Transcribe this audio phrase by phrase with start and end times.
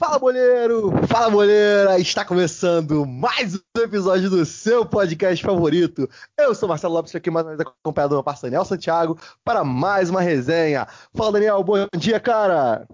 [0.00, 0.90] Fala, boleiro!
[1.06, 1.98] Fala, boleira!
[1.98, 6.08] Está começando mais um episódio do seu podcast favorito.
[6.38, 9.62] Eu sou Marcelo Lopes, aqui mais uma vez acompanhado do meu parceiro Daniel Santiago para
[9.62, 10.86] mais uma resenha.
[11.14, 12.88] Fala, Daniel, bom dia, cara!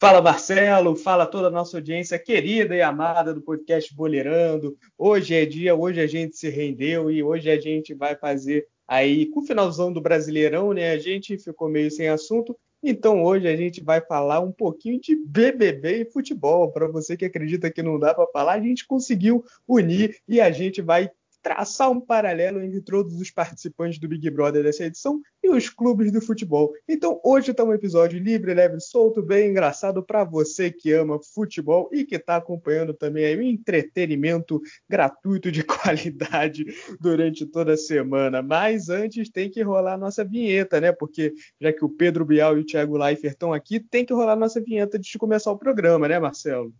[0.00, 0.94] Fala, Marcelo!
[0.94, 4.76] Fala toda a nossa audiência querida e amada do podcast Boleirando.
[4.96, 9.26] Hoje é dia, hoje a gente se rendeu e hoje a gente vai fazer aí,
[9.26, 10.92] com o finalzão do Brasileirão, né?
[10.92, 15.14] A gente ficou meio sem assunto, então hoje a gente vai falar um pouquinho de
[15.14, 16.72] BBB e futebol.
[16.72, 20.50] Para você que acredita que não dá para falar, a gente conseguiu unir e a
[20.50, 21.10] gente vai
[21.42, 26.12] traçar um paralelo entre todos os participantes do Big Brother dessa edição e os clubes
[26.12, 26.72] do futebol.
[26.88, 31.90] Então, hoje está um episódio livre, leve, solto, bem engraçado para você que ama futebol
[31.92, 36.64] e que está acompanhando também um entretenimento gratuito de qualidade
[37.00, 38.40] durante toda a semana.
[38.40, 40.92] Mas antes tem que rolar a nossa vinheta, né?
[40.92, 44.34] Porque já que o Pedro Bial e o Thiago Leifert estão aqui, tem que rolar
[44.34, 46.72] a nossa vinheta antes de começar o programa, né, Marcelo?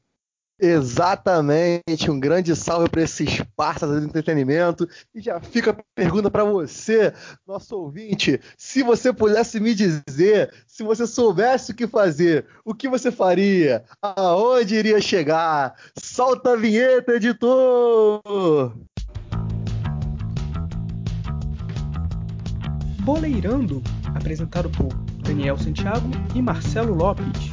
[0.64, 4.88] Exatamente, um grande salve para esse Esparta do entretenimento.
[5.12, 7.12] E já fica a pergunta para você,
[7.44, 12.88] nosso ouvinte: se você pudesse me dizer, se você soubesse o que fazer, o que
[12.88, 13.82] você faria?
[14.00, 15.74] Aonde iria chegar?
[15.98, 18.72] Solta a vinheta, editor!
[23.00, 23.82] Boleirando,
[24.14, 27.50] apresentado por Daniel Santiago e Marcelo Lopes.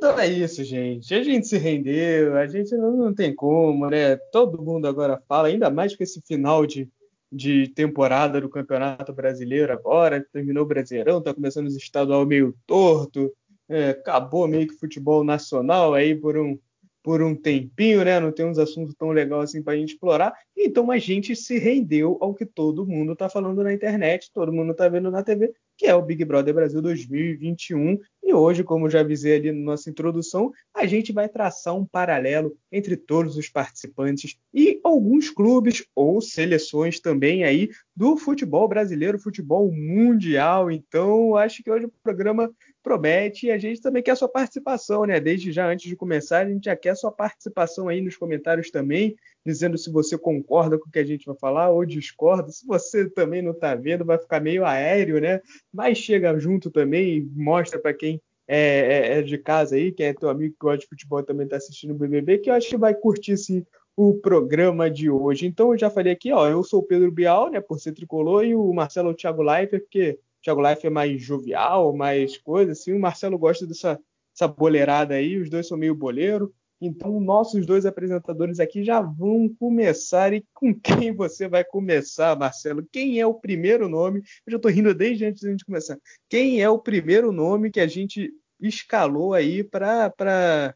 [0.00, 1.14] Então é isso, gente.
[1.14, 4.16] A gente se rendeu, a gente não, não tem como, né?
[4.32, 6.88] Todo mundo agora fala, ainda mais com esse final de,
[7.30, 13.30] de temporada do Campeonato Brasileiro agora, terminou o Brasileirão, tá começando os estadual meio torto,
[13.68, 16.58] é, acabou meio que futebol nacional aí por um,
[17.02, 18.20] por um tempinho, né?
[18.20, 20.34] Não tem uns assuntos tão legais assim para a gente explorar.
[20.56, 24.72] Então a gente se rendeu ao que todo mundo está falando na internet, todo mundo
[24.72, 27.98] está vendo na TV, que é o Big Brother Brasil 2021.
[28.22, 32.54] E hoje, como já avisei ali na nossa introdução, a gente vai traçar um paralelo
[32.70, 39.72] entre todos os participantes e alguns clubes ou seleções também aí do futebol brasileiro, futebol
[39.72, 40.70] mundial.
[40.70, 45.04] Então, acho que hoje o programa promete e a gente também quer a sua participação,
[45.04, 45.20] né?
[45.20, 48.70] Desde já antes de começar, a gente já quer a sua participação aí nos comentários
[48.70, 52.50] também, dizendo se você concorda com o que a gente vai falar ou discorda.
[52.50, 55.40] Se você também não está vendo, vai ficar meio aéreo, né?
[55.72, 58.20] Mas chega junto também e mostra para quem
[58.52, 61.44] é, é, é, de casa aí, quem é teu amigo que gosta de futebol também
[61.44, 63.64] está assistindo o BBB, que eu acho que vai curtir sim
[63.96, 65.46] o programa de hoje.
[65.46, 68.44] Então eu já falei aqui, ó, eu sou o Pedro Bial, né, por ser tricolor,
[68.44, 72.72] e o Marcelo é o Thiago Leifert, porque Thiago Life é mais jovial, mais coisa
[72.72, 72.92] assim.
[72.92, 74.00] O Marcelo gosta dessa,
[74.32, 76.52] dessa boleirada aí, os dois são meio boleiro.
[76.80, 80.32] Então, nossos dois apresentadores aqui já vão começar.
[80.32, 82.86] E com quem você vai começar, Marcelo?
[82.90, 84.20] Quem é o primeiro nome?
[84.46, 85.98] Eu já estou rindo desde antes da gente começar.
[86.28, 90.74] Quem é o primeiro nome que a gente escalou aí para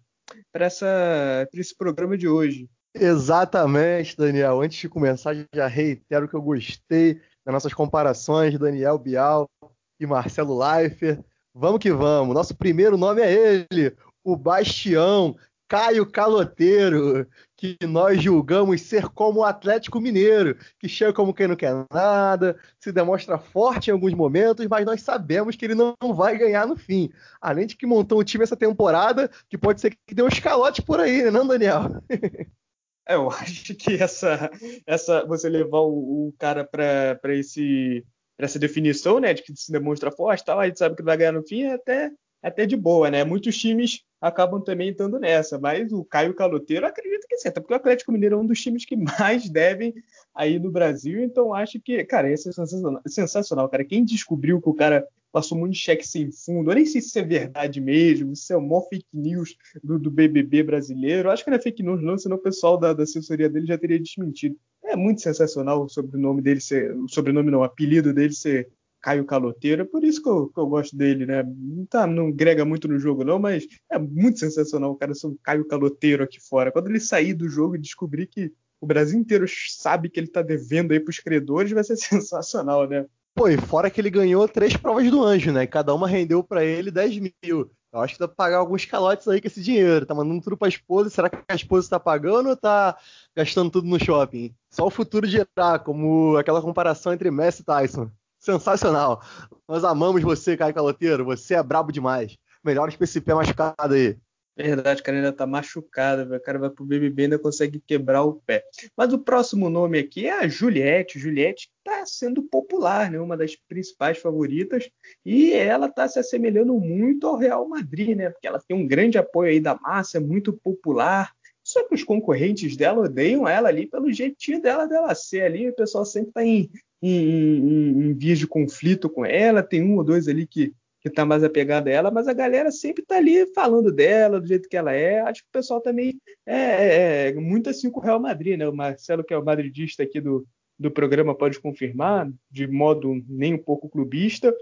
[1.55, 2.69] esse programa de hoje?
[2.95, 4.61] Exatamente, Daniel.
[4.61, 9.51] Antes de começar, já reitero que eu gostei nas nossas comparações, Daniel Bial
[9.99, 11.21] e Marcelo Leifert.
[11.53, 12.35] Vamos que vamos.
[12.35, 15.37] Nosso primeiro nome é ele, o Bastião,
[15.69, 21.57] Caio Caloteiro, que nós julgamos ser como o Atlético Mineiro, que chega como quem não
[21.57, 26.39] quer nada, se demonstra forte em alguns momentos, mas nós sabemos que ele não vai
[26.39, 27.11] ganhar no fim.
[27.41, 30.81] Além de que montou um time essa temporada, que pode ser que dê um escalote
[30.81, 32.03] por aí, né, não, Daniel?
[33.07, 34.51] É, eu acho que essa,
[34.87, 38.05] essa você levar o, o cara para esse
[38.37, 41.17] para essa definição, né, de que se demonstra forte, tal, a gente sabe que vai
[41.17, 42.11] ganhar no fim, é até
[42.43, 43.25] é até de boa, né?
[43.25, 47.77] Muitos times acabam também estando nessa, mas o Caio Caloteiro acredito que sim, porque o
[47.77, 49.95] Atlético Mineiro é um dos times que mais devem
[50.35, 53.85] aí no Brasil, então acho que, cara, esse é sensacional, sensacional, cara.
[53.85, 56.71] Quem descobriu que o cara passou muito cheque sem fundo.
[56.71, 60.09] Eu nem sei se isso é verdade mesmo, se é maior fake news do, do,
[60.09, 61.29] BBB brasileiro.
[61.29, 63.77] Acho que não é fake news, não, senão o pessoal da, da assessoria dele já
[63.77, 64.57] teria desmentido.
[64.85, 66.97] É muito sensacional o sobrenome dele ser.
[66.97, 68.71] O sobrenome não, o apelido dele ser
[69.03, 69.83] Caio Caloteiro.
[69.83, 71.43] É por isso que eu, que eu gosto dele, né?
[71.43, 75.27] Não, tá, não grega muito no jogo, não, mas é muito sensacional o cara ser
[75.27, 76.71] um Caio Caloteiro aqui fora.
[76.71, 80.43] Quando ele sair do jogo e descobrir que o Brasil inteiro sabe que ele tá
[80.43, 83.05] devendo aí pros credores, vai ser sensacional, né?
[83.35, 85.67] Pô, e fora que ele ganhou três provas do anjo, né?
[85.67, 87.71] Cada uma rendeu para ele 10 mil.
[87.93, 90.07] Eu acho que dá pra pagar alguns calotes aí com esse dinheiro.
[90.07, 91.11] Tá mandando tudo pra esposa.
[91.11, 92.97] Será que a esposa tá pagando ou tá
[93.35, 94.55] gastando tudo no shopping?
[94.71, 98.09] Só o futuro dirá, como aquela comparação entre Messi e Tyson.
[98.39, 99.23] Sensacional.
[99.69, 101.25] Nós amamos você, Caio Caloteiro.
[101.25, 102.37] Você é brabo demais.
[102.63, 104.17] Melhor esse pé machucado aí.
[104.57, 108.23] Verdade, o cara ainda tá machucado, o cara vai pro BBB e ainda consegue quebrar
[108.23, 108.65] o pé.
[108.97, 111.19] Mas o próximo nome aqui é a Juliette.
[111.19, 113.19] Juliette tá sendo popular, né?
[113.19, 114.89] Uma das principais favoritas.
[115.25, 118.31] E ela tá se assemelhando muito ao Real Madrid, né?
[118.31, 121.33] Porque ela tem um grande apoio aí da massa, é muito popular.
[121.65, 125.69] Só que os concorrentes dela odeiam ela ali pelo jeitinho dela dela ser ali.
[125.69, 126.71] O pessoal sempre tá em,
[127.03, 129.65] em, em, em vias de conflito com ela.
[129.65, 130.73] Tem um ou dois ali que
[131.05, 134.47] que está mais apegada a ela, mas a galera sempre está ali falando dela, do
[134.47, 135.21] jeito que ela é.
[135.21, 138.67] Acho que o pessoal também é, é, é, muito assim com o Real Madrid, né?
[138.67, 140.47] O Marcelo, que é o madridista aqui do,
[140.79, 144.57] do programa, pode confirmar, de modo nem um pouco clubista.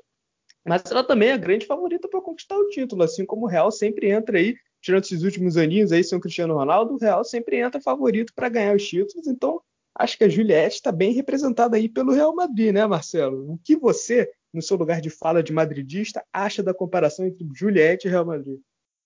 [0.67, 3.71] Mas ela também é a grande favorita para conquistar o título, assim como o Real
[3.71, 7.61] sempre entra aí, tirando esses últimos aninhos aí, sem o Cristiano Ronaldo, o Real sempre
[7.61, 9.29] entra favorito para ganhar os títulos.
[9.29, 9.61] Então,
[9.97, 13.53] acho que a Juliette está bem representada aí pelo Real Madrid, né, Marcelo?
[13.53, 18.07] O que você no seu lugar de fala de madridista, acha da comparação entre Juliette
[18.07, 18.61] e Real Madrid?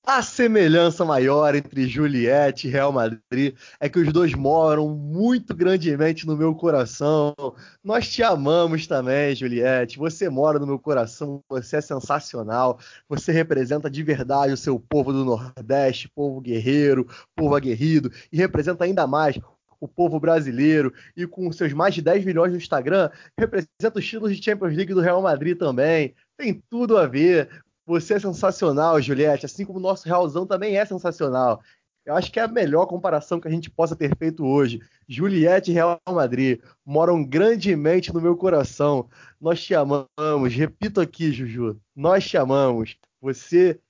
[0.09, 6.25] A semelhança maior entre Juliette e Real Madrid é que os dois moram muito grandemente
[6.25, 7.35] no meu coração.
[7.83, 9.99] Nós te amamos também, Juliette.
[9.99, 12.79] Você mora no meu coração, você é sensacional.
[13.09, 18.85] Você representa de verdade o seu povo do Nordeste, povo guerreiro, povo aguerrido, e representa
[18.85, 19.37] ainda mais
[19.81, 24.37] o povo brasileiro e com seus mais de 10 milhões no Instagram, representa os títulos
[24.37, 26.15] de Champions League do Real Madrid também.
[26.37, 27.49] Tem tudo a ver.
[27.87, 31.63] Você é sensacional, Juliette, assim como o nosso Realzão também é sensacional.
[32.05, 34.81] Eu acho que é a melhor comparação que a gente possa ter feito hoje.
[35.09, 39.09] Juliette e Real Madrid moram grandemente no meu coração.
[39.41, 40.55] Nós te amamos.
[40.55, 41.81] Repito aqui, Juju.
[41.97, 42.97] Nós te amamos.
[43.21, 43.81] Você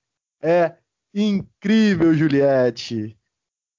[0.41, 0.75] é
[1.13, 3.16] incrível, Juliette.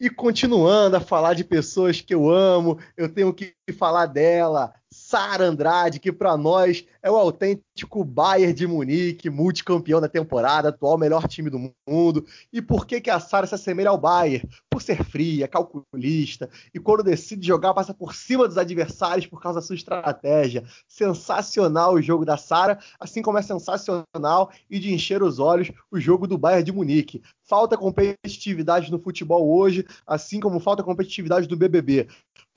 [0.00, 4.72] E continuando a falar de pessoas que eu amo, eu tenho que falar dela,
[5.08, 10.98] Sara Andrade, que para nós é o autêntico Bayern de Munique, multicampeão da temporada, atual
[10.98, 12.26] melhor time do mundo.
[12.52, 14.46] E por que, que a Sara se assemelha ao Bayern?
[14.68, 19.60] Por ser fria, calculista, e quando decide jogar, passa por cima dos adversários por causa
[19.60, 20.62] da sua estratégia.
[20.86, 25.98] Sensacional o jogo da Sara, assim como é sensacional e de encher os olhos o
[25.98, 27.22] jogo do Bayern de Munique.
[27.44, 32.08] Falta competitividade no futebol hoje, assim como falta competitividade do BBB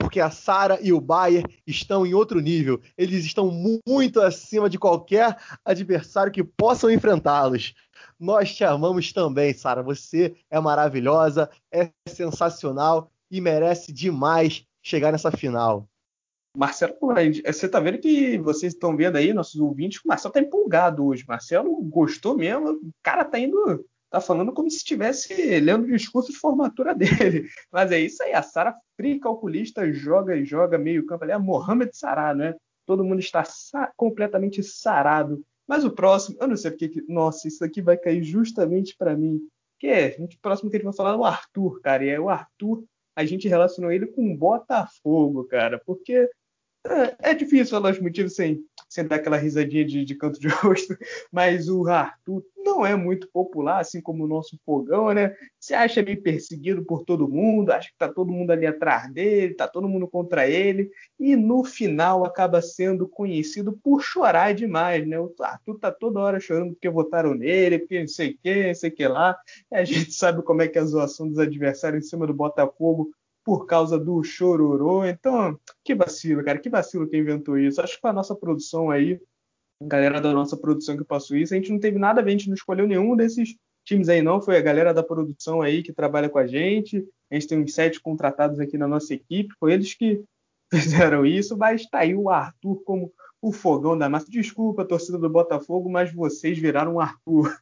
[0.02, 2.80] porque a Sara e o Bayer estão em outro nível.
[2.98, 3.50] Eles estão
[3.86, 7.72] muito acima de qualquer adversário que possam enfrentá-los.
[8.18, 9.80] Nós te amamos também, Sara.
[9.82, 15.88] Você é maravilhosa, é sensacional e merece demais chegar nessa final.
[16.56, 16.94] Marcelo,
[17.46, 21.24] você tá vendo que vocês estão vendo aí, nossos ouvintes, o Marcelo tá empolgado hoje.
[21.26, 26.30] Marcelo gostou mesmo, o cara tá indo tá falando como se estivesse lendo o discurso
[26.30, 27.48] de formatura dele.
[27.72, 31.24] Mas é isso aí, a Sara fria calculista joga e joga meio campo.
[31.24, 32.54] Ali é Mohamed Sará, né?
[32.86, 35.42] Todo mundo está sa completamente sarado.
[35.66, 39.16] Mas o próximo, eu não sei porque que, nossa, isso aqui vai cair justamente para
[39.16, 39.40] mim.
[39.78, 42.04] Que é, o próximo que a gente vai falar é o Arthur, cara.
[42.04, 42.84] E é o Arthur,
[43.16, 46.28] a gente relacionou ele com o Botafogo, cara, porque
[46.86, 50.48] é, é difícil falar os motivos sem, sem dar aquela risadinha de, de canto de
[50.62, 50.96] rosto,
[51.30, 55.34] mas o Arthur não é muito popular, assim como o nosso fogão, né?
[55.60, 59.54] Se acha meio perseguido por todo mundo, acha que tá todo mundo ali atrás dele,
[59.54, 65.18] tá todo mundo contra ele, e no final acaba sendo conhecido por chorar demais, né?
[65.18, 68.74] O Arthur tá toda hora chorando porque votaram nele, porque não sei o que, não
[68.74, 69.36] sei o que lá.
[69.70, 72.34] E a gente sabe como é que é a zoação dos adversários em cima do
[72.34, 73.10] Botafogo
[73.44, 75.04] por causa do chororô.
[75.04, 77.80] Então, que vacilo, cara, que vacilo que inventou isso.
[77.80, 79.20] Acho que a nossa produção aí,
[79.82, 82.30] a galera da nossa produção que passou isso, a gente não teve nada a ver,
[82.30, 85.82] a gente não escolheu nenhum desses times aí não, foi a galera da produção aí
[85.82, 87.04] que trabalha com a gente.
[87.30, 90.22] A gente tem uns sete contratados aqui na nossa equipe, foi eles que
[90.72, 94.30] fizeram isso, mas tá aí o Arthur como o fogão da massa.
[94.30, 97.54] Desculpa, torcida do Botafogo, mas vocês viraram o Arthur.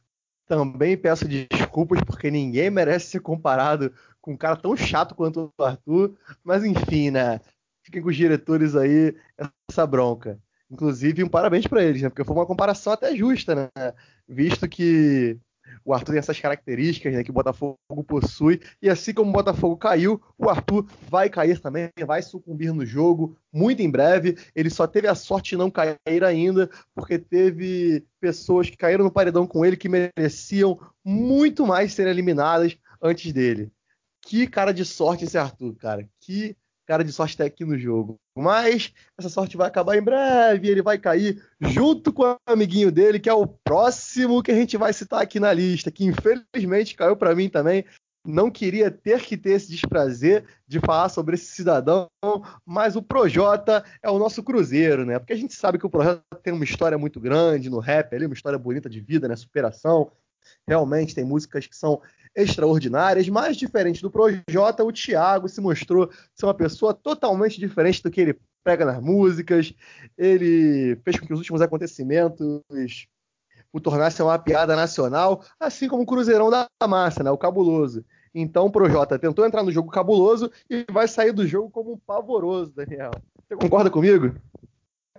[0.47, 5.63] Também peço desculpas porque ninguém merece ser comparado com um cara tão chato quanto o
[5.63, 7.39] Arthur, mas enfim, né?
[7.83, 9.15] Fiquem com os diretores aí
[9.69, 10.39] essa bronca.
[10.69, 12.09] Inclusive, um parabéns para eles, né?
[12.09, 13.93] Porque foi uma comparação até justa, né?
[14.27, 15.37] Visto que
[15.83, 18.61] o Arthur tem essas características né, que o Botafogo possui.
[18.81, 23.37] E assim como o Botafogo caiu, o Arthur vai cair também, vai sucumbir no jogo
[23.51, 24.37] muito em breve.
[24.55, 29.11] Ele só teve a sorte de não cair ainda, porque teve pessoas que caíram no
[29.11, 33.71] paredão com ele que mereciam muito mais serem eliminadas antes dele.
[34.21, 36.07] Que cara de sorte esse Arthur, cara.
[36.19, 38.19] Que cara de sorte tá aqui no jogo.
[38.37, 43.19] Mas essa sorte vai acabar em breve, ele vai cair junto com o amiguinho dele,
[43.19, 47.15] que é o próximo que a gente vai citar aqui na lista, que infelizmente caiu
[47.15, 47.85] para mim também.
[48.25, 52.07] Não queria ter que ter esse desprazer de falar sobre esse cidadão,
[52.63, 55.17] mas o Projota é o nosso cruzeiro, né?
[55.17, 58.27] Porque a gente sabe que o Projota tem uma história muito grande no rap ali,
[58.27, 59.35] uma história bonita de vida, né?
[59.35, 60.11] Superação.
[60.67, 61.99] Realmente tem músicas que são
[62.35, 68.09] extraordinárias, mas diferente do Projota, o Thiago se mostrou ser uma pessoa totalmente diferente do
[68.09, 69.73] que ele prega nas músicas.
[70.17, 72.61] Ele fez com que os últimos acontecimentos
[73.73, 78.03] o tornassem uma piada nacional, assim como o Cruzeirão da Massa, né, o cabuloso.
[78.33, 81.97] Então o Projota tentou entrar no jogo cabuloso e vai sair do jogo como um
[81.97, 83.11] pavoroso, Daniel.
[83.47, 84.35] Você concorda comigo?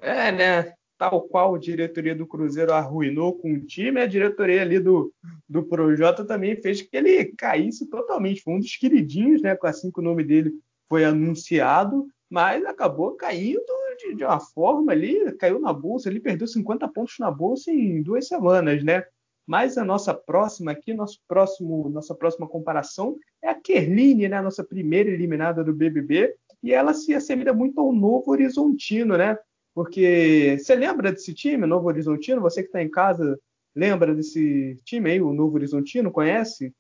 [0.01, 0.75] É, né?
[1.03, 5.13] Tal qual a diretoria do Cruzeiro arruinou com o time, a diretoria ali do,
[5.49, 8.41] do Projota também fez que ele caísse totalmente.
[8.41, 9.59] Foi um dos queridinhos, né?
[9.65, 10.53] Assim que o nome dele
[10.89, 13.61] foi anunciado, mas acabou caindo
[13.99, 18.01] de, de uma forma ali, caiu na bolsa, ele perdeu 50 pontos na bolsa em
[18.01, 19.05] duas semanas, né?
[19.45, 24.37] Mas a nossa próxima aqui, nosso próximo, nossa próxima comparação é a Kerline, né?
[24.37, 26.33] A nossa primeira eliminada do BBB,
[26.63, 29.37] e ela se assemelha muito ao Novo Horizontino, né?
[29.75, 32.41] Porque você lembra desse time, Novo Horizontino?
[32.41, 33.39] Você que está em casa,
[33.75, 36.11] lembra desse time aí, o Novo Horizontino?
[36.11, 36.75] Conhece?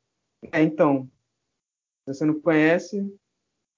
[0.50, 1.08] É, então,
[2.06, 3.02] se você não conhece,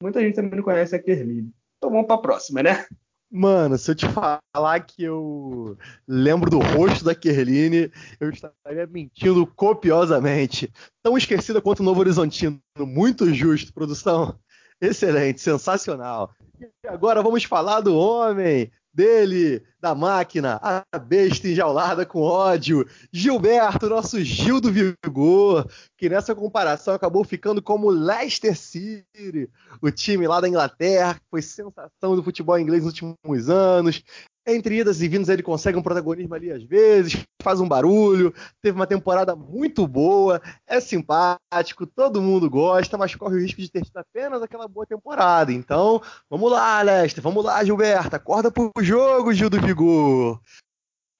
[0.02, 1.52] muita gente também não conhece a Kerline.
[1.76, 2.86] Então vamos para a próxima, né?
[3.30, 7.90] Mano, se eu te falar que eu lembro do rosto da Kerline,
[8.20, 10.72] eu estaria mentindo copiosamente.
[11.02, 12.60] Tão esquecida quanto o Novo Horizontino.
[12.78, 14.38] Muito justo, produção.
[14.80, 16.32] Excelente, sensacional.
[16.60, 23.88] E agora vamos falar do homem, dele, da máquina, a besta enjaulada com ódio, Gilberto,
[23.88, 29.50] nosso Gil do Vigor, que nessa comparação acabou ficando como Leicester City,
[29.82, 34.02] o time lá da Inglaterra, que foi sensação do futebol inglês nos últimos anos,
[34.46, 38.76] entre idas e vindas ele consegue um protagonismo ali às vezes, faz um barulho, teve
[38.76, 43.82] uma temporada muito boa, é simpático, todo mundo gosta, mas corre o risco de ter
[43.82, 45.52] tido apenas aquela boa temporada.
[45.52, 50.40] Então, vamos lá, Lester, vamos lá, Gilberto, acorda pro jogo, Gil do Vigor.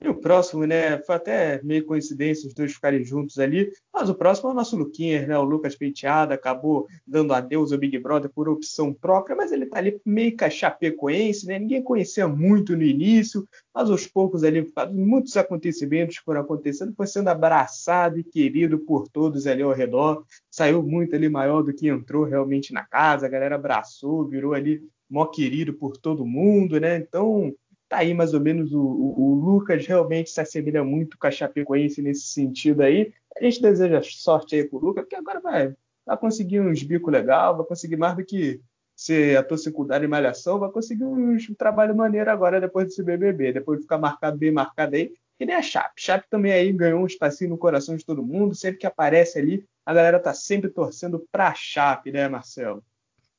[0.04, 0.98] E o próximo, né?
[0.98, 3.72] Foi até meio coincidência os dois ficarem juntos ali.
[3.90, 5.38] Mas o próximo é o nosso Luquinhas, né?
[5.38, 9.78] O Lucas Penteado acabou dando adeus ao Big Brother por opção própria, mas ele tá
[9.78, 11.58] ali meio que a chapecoense, né?
[11.58, 17.28] Ninguém conhecia muito no início, mas aos poucos ali, muitos acontecimentos foram acontecendo, foi sendo
[17.28, 20.22] abraçado e querido por todos ali ao redor.
[20.50, 24.82] Saiu muito ali maior do que entrou realmente na casa, a galera abraçou, virou ali
[25.08, 26.96] mó querido por todo mundo, né?
[26.96, 27.54] Então
[27.88, 31.30] tá aí mais ou menos o, o, o, Lucas realmente se assemelha muito com a
[31.30, 33.12] Chapecoense nesse sentido aí.
[33.36, 35.74] A gente deseja sorte aí pro Lucas, porque agora vai,
[36.04, 38.60] vai conseguir uns bico legal, vai conseguir mais do que
[38.96, 43.78] ser ator secundário em malhação, vai conseguir um trabalho maneiro agora depois desse BBB, depois
[43.78, 45.94] de ficar marcado bem marcado aí, que nem a Chape.
[46.00, 49.66] Chape também aí ganhou um espacinho no coração de todo mundo, sempre que aparece ali,
[49.84, 52.82] a galera tá sempre torcendo pra Chape, né, Marcelo?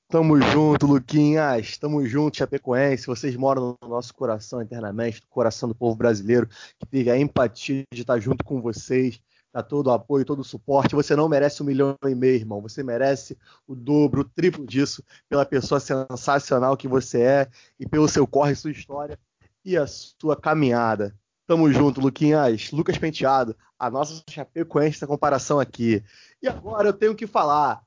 [0.07, 1.77] Tamo junto, Luquinhas.
[1.77, 3.07] Tamo junto, Chapecoense.
[3.07, 6.47] Vocês moram no nosso coração eternamente, no coração do povo brasileiro,
[6.79, 9.19] que teve a empatia de estar junto com vocês,
[9.51, 10.93] dar todo o apoio, todo o suporte.
[10.93, 12.61] Você não merece um milhão e meio, irmão.
[12.61, 13.35] Você merece
[13.67, 18.53] o dobro, o triplo disso, pela pessoa sensacional que você é e pelo seu corre,
[18.53, 19.19] sua história
[19.65, 21.15] e a sua caminhada.
[21.47, 22.71] Tamo junto, Luquinhas.
[22.71, 26.03] Lucas Penteado, a nossa Chapecoense essa comparação aqui.
[26.41, 27.84] E agora eu tenho que falar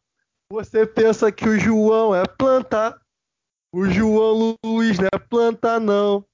[0.50, 2.98] você pensa que o João é planta?
[3.72, 6.24] O João Luiz não é planta, não.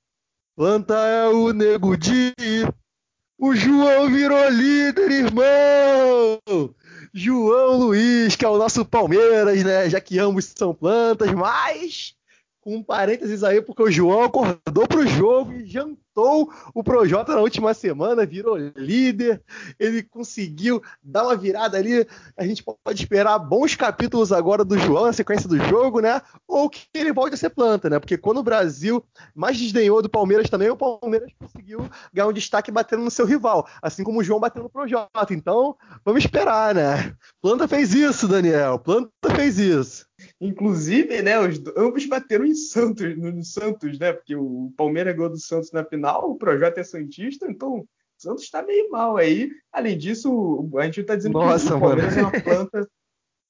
[0.57, 2.33] Planta é o nego de.
[3.37, 6.41] O João virou líder, irmão!
[7.13, 9.91] João Luiz, que é o nosso Palmeiras, né?
[9.91, 12.15] Já que ambos são plantas, mas
[12.65, 17.41] com um parênteses aí, porque o João acordou pro jogo e jantou o Projota na
[17.41, 19.43] última semana, virou líder,
[19.79, 22.07] ele conseguiu dar uma virada ali.
[22.39, 26.23] A gente pode esperar bons capítulos agora do João na sequência do jogo, né?
[26.49, 27.99] Ou que ele volte a ser planta, né?
[27.99, 29.05] Porque quando o Brasil
[29.35, 33.69] mais desdenhou do Palmeiras também, o Palmeiras conseguiu ganhar um destaque batendo no seu rival,
[33.83, 35.35] assim como o João bateu no Projota.
[35.35, 37.15] Então, vamos esperar, né?
[37.43, 38.79] Planta fez isso, Daniel.
[38.79, 40.07] Planta fez isso.
[40.45, 44.13] Inclusive, né, os, ambos bateram em Santos, no, no Santos, né?
[44.13, 48.45] Porque o Palmeiras ganhou do Santos na final, o Projota é Santista, então o Santos
[48.45, 49.51] está meio mal aí.
[49.73, 52.29] Além disso, a gente está dizendo Nossa, que o Palmeiras mano.
[52.29, 52.89] é uma planta.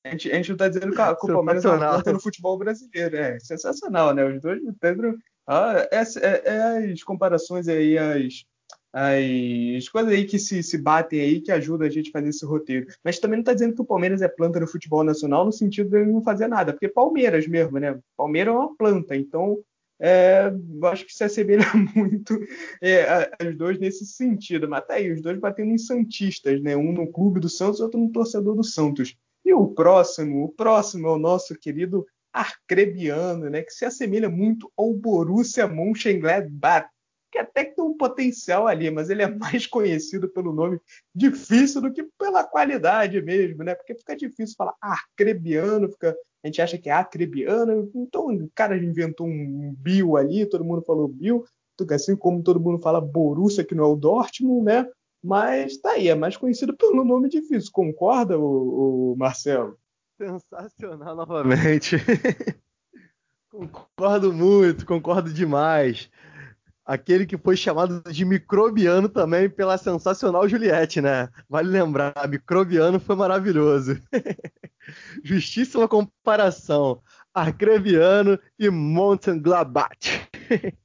[0.07, 2.59] A gente, a gente não está dizendo que, o Palmeiras é uma planta no futebol
[2.59, 3.17] brasileiro.
[3.17, 4.25] É sensacional, né?
[4.25, 5.19] Os dois Pedro.
[5.49, 8.45] Ah, é, é, é as comparações aí, as
[8.95, 12.47] as coisas aí que se, se batem aí que ajudam a gente a fazer esse
[12.47, 12.87] roteiro.
[13.03, 15.91] Mas também não está dizendo que o Palmeiras é planta no futebol nacional no sentido
[15.91, 17.99] de ele não fazer nada, porque Palmeiras mesmo, né?
[18.17, 19.59] Palmeiras é uma planta, então
[20.01, 20.53] é,
[20.85, 22.39] acho que se assemelha muito
[22.81, 24.69] é, os dois nesse sentido.
[24.69, 26.77] Mas tá aí, os dois batendo em Santistas, né?
[26.77, 29.17] Um no clube do Santos, outro no torcedor do Santos.
[29.45, 33.63] E o próximo, o próximo é o nosso querido Arcrebiano, né?
[33.63, 36.94] Que se assemelha muito ao Borussia Mönchengladbach
[37.35, 40.81] que até tem um potencial ali, mas ele é mais conhecido pelo nome
[41.13, 43.75] difícil do que pela qualidade mesmo, né?
[43.75, 48.77] Porque fica difícil falar arcrebiano, fica, a gente acha que é acrebiano, então o cara
[48.77, 51.45] inventou um Bill ali, todo mundo falou Bill,
[51.91, 54.89] assim como todo mundo fala Borussia, que não é o Dortmund, né?
[55.21, 57.73] Mas tá aí, é mais conhecido pelo nome difícil.
[57.73, 59.77] Concorda, o, o Marcelo?
[60.17, 61.97] Sensacional novamente.
[63.51, 66.09] concordo muito, concordo demais.
[66.85, 71.29] Aquele que foi chamado de microbiano também pela sensacional Juliette, né?
[71.49, 73.99] Vale lembrar, microbiano foi maravilhoso.
[75.25, 77.01] Justíssima comparação.
[77.33, 80.29] Arcreviano e Mönchengladbach.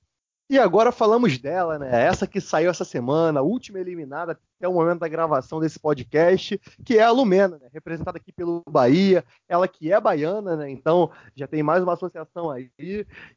[0.52, 2.06] E agora falamos dela, né?
[2.06, 6.60] Essa que saiu essa semana, a última eliminada até o momento da gravação desse podcast,
[6.84, 7.70] que é a Lumena, né?
[7.72, 10.72] representada aqui pelo Bahia, ela que é baiana, né?
[10.72, 12.72] Então já tem mais uma associação aí.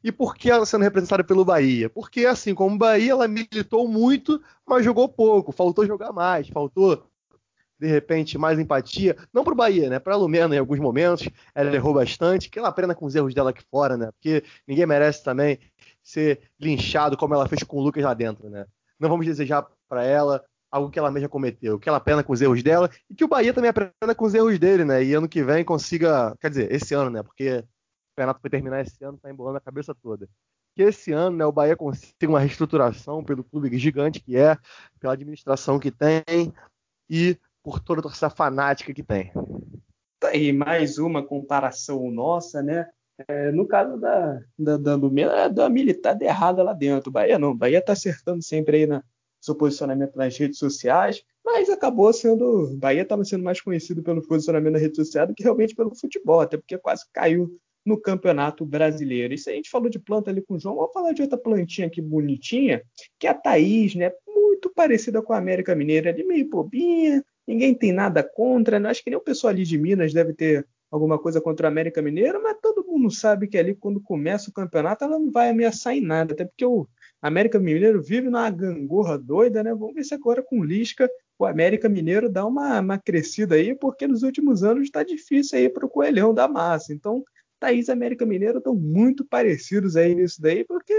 [0.03, 1.87] E por que ela sendo representada pelo Bahia?
[1.87, 7.07] Porque assim, como Bahia, ela militou muito, mas jogou pouco, faltou jogar mais, faltou
[7.79, 9.15] de repente, mais empatia.
[9.33, 9.99] Não pro Bahia, né?
[9.99, 11.27] Pra Lumena em alguns momentos.
[11.53, 12.49] Ela errou bastante.
[12.49, 14.09] Que ela aprenda com os erros dela aqui fora, né?
[14.11, 15.59] Porque ninguém merece também
[16.03, 18.65] ser linchado como ela fez com o Lucas lá dentro, né?
[18.99, 22.41] Não vamos desejar para ela algo que ela mesma cometeu, que ela aprenda com os
[22.41, 25.03] erros dela e que o Bahia também aprenda com os erros dele, né?
[25.03, 27.21] E ano que vem consiga, quer dizer, esse ano, né?
[27.21, 27.63] Porque o
[28.15, 30.27] campeonato foi terminar esse ano, tá embolando a cabeça toda.
[30.75, 34.57] Que esse ano, né, o Bahia consiga uma reestruturação pelo clube gigante que é,
[34.99, 36.23] pela administração que tem
[37.07, 39.31] e por toda a torcida fanática que tem.
[40.19, 42.89] Tá aí mais uma comparação nossa, né?
[43.27, 47.11] É, no caso da, da, da Lumena, é da militada errada lá dentro.
[47.11, 49.03] Bahia não, Bahia está acertando sempre aí na
[49.43, 52.77] seu posicionamento nas redes sociais, mas acabou sendo.
[52.77, 56.39] Bahia estava sendo mais conhecido pelo posicionamento na rede social do que realmente pelo futebol,
[56.39, 59.33] até porque quase caiu no campeonato brasileiro.
[59.33, 61.87] E a gente falou de planta ali com o João, vamos falar de outra plantinha
[61.87, 62.81] aqui bonitinha,
[63.19, 64.13] que é a Thaís, né?
[64.25, 68.89] Muito parecida com a América Mineira, de meio bobinha, ninguém tem nada contra, né?
[68.89, 72.01] acho que nem o pessoal ali de Minas deve ter alguma coisa contra o América
[72.01, 75.95] Mineiro, mas todo mundo sabe que ali quando começa o campeonato ela não vai ameaçar
[75.95, 76.87] em nada, até porque o
[77.19, 79.73] América Mineiro vive numa gangorra doida, né?
[79.73, 81.09] Vamos ver se agora com Lisca
[81.39, 85.67] o América Mineiro dá uma, uma crescida aí, porque nos últimos anos está difícil aí
[85.67, 86.93] para o Coelhão da Massa.
[86.93, 87.23] Então,
[87.59, 90.93] Thaís e América Mineiro estão muito parecidos aí nisso daí, porque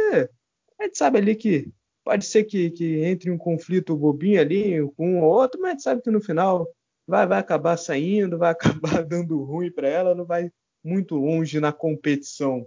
[0.78, 1.70] a gente sabe ali que
[2.04, 5.72] pode ser que, que entre um conflito bobinho ali com um ou outro, mas a
[5.72, 6.68] gente sabe que no final
[7.06, 10.50] vai, vai acabar saindo, vai acabar dando ruim para ela, não vai
[10.82, 12.66] muito longe na competição.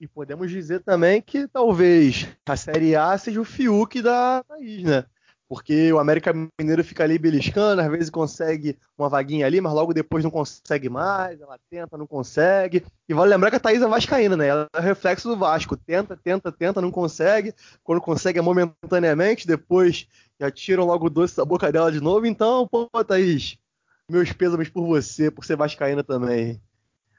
[0.00, 5.04] E podemos dizer também que talvez a Série A seja o Fiuk da Thaís, né?
[5.46, 9.92] Porque o América Mineiro fica ali beliscando, às vezes consegue uma vaguinha ali, mas logo
[9.92, 12.84] depois não consegue mais, ela tenta, não consegue.
[13.08, 14.48] E vale lembrar que a Thaís é vascaína, né?
[14.48, 15.76] Ela é reflexo do Vasco.
[15.76, 17.54] Tenta, tenta, tenta, não consegue.
[17.84, 20.08] Quando consegue é momentaneamente, depois
[20.40, 22.26] já tiram logo o doce da boca dela de novo.
[22.26, 23.58] Então, pô, Thaís,
[24.08, 26.60] meus pêsames por você, por ser vascaína também.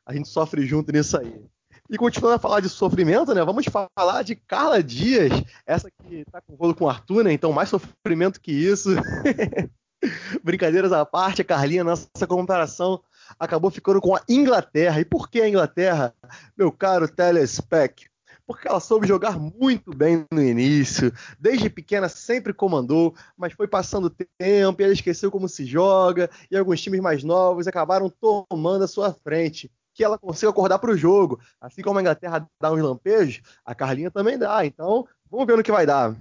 [0.05, 1.41] A gente sofre junto nisso aí.
[1.89, 3.43] E continuando a falar de sofrimento, né?
[3.43, 5.31] Vamos falar de Carla Dias,
[5.65, 7.31] essa que tá com rolo com o Arthur, né?
[7.31, 8.89] Então, mais sofrimento que isso.
[10.43, 13.01] Brincadeiras à parte, a Carlinha, nossa comparação
[13.39, 14.99] acabou ficando com a Inglaterra.
[14.99, 16.13] E por que a Inglaterra?
[16.57, 18.07] Meu caro Telespec,
[18.45, 21.11] porque ela soube jogar muito bem no início.
[21.39, 26.29] Desde pequena sempre comandou, mas foi passando o tempo e ela esqueceu como se joga,
[26.49, 29.71] e alguns times mais novos acabaram tomando a sua frente.
[29.93, 31.39] Que ela consiga acordar para o jogo.
[31.59, 34.65] Assim como a Inglaterra dá uns lampejos, a Carlinha também dá.
[34.65, 36.15] Então, vamos ver no que vai dar.